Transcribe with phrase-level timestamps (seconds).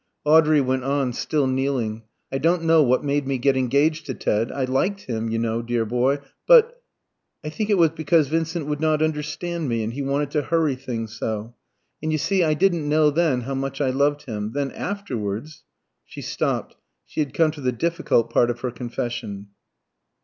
[0.25, 2.01] Audrey went on, still kneeling.
[2.31, 5.61] "I don't know what made me get engaged to Ted, I liked him, you know,
[5.61, 6.81] dear boy, but
[7.43, 10.73] I think it was because Vincent would not understand me; and he wanted to hurry
[10.75, 11.53] things so.
[12.01, 14.53] And you see I didn't know then how much I loved him.
[14.53, 15.65] Then afterwards"
[16.07, 19.49] She stopped; she had come to the difficult part of her confession.